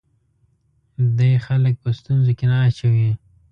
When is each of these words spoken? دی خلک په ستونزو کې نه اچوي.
دی 1.17 1.31
خلک 1.45 1.73
په 1.83 1.89
ستونزو 1.99 2.31
کې 2.37 2.45
نه 2.51 2.57
اچوي. 2.67 3.09